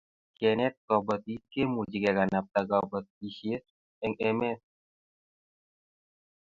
[0.39, 3.63] Kenet kobotik kemuchi kekanabta kobotisiet
[4.03, 4.59] eng emet